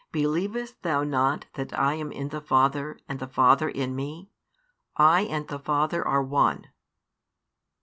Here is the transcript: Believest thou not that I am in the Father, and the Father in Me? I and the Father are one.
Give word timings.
Believest 0.11 0.81
thou 0.81 1.03
not 1.03 1.45
that 1.53 1.77
I 1.77 1.93
am 1.93 2.11
in 2.11 2.29
the 2.29 2.41
Father, 2.41 2.97
and 3.07 3.19
the 3.19 3.27
Father 3.27 3.69
in 3.69 3.95
Me? 3.95 4.31
I 4.97 5.21
and 5.29 5.47
the 5.47 5.59
Father 5.59 6.03
are 6.03 6.23
one. 6.23 6.69